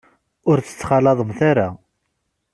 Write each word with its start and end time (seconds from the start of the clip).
Ur 0.49 0.57
tt-ttxalaḍemt 0.59 1.39
ara. 1.49 1.67